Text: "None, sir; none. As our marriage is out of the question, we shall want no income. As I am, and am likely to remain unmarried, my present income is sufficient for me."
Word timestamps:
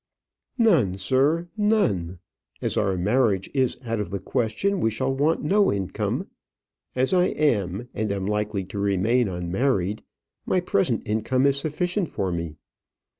"None, 0.57 0.97
sir; 0.97 1.47
none. 1.55 2.17
As 2.59 2.75
our 2.75 2.97
marriage 2.97 3.51
is 3.53 3.77
out 3.85 3.99
of 3.99 4.09
the 4.09 4.17
question, 4.19 4.79
we 4.79 4.89
shall 4.89 5.13
want 5.13 5.43
no 5.43 5.71
income. 5.71 6.25
As 6.95 7.13
I 7.13 7.25
am, 7.25 7.87
and 7.93 8.11
am 8.11 8.25
likely 8.25 8.63
to 8.65 8.79
remain 8.79 9.27
unmarried, 9.27 10.01
my 10.43 10.59
present 10.59 11.03
income 11.05 11.45
is 11.45 11.59
sufficient 11.59 12.09
for 12.09 12.31
me." 12.31 12.55